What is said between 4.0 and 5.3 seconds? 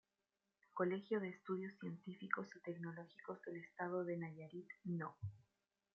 de Nayarit No.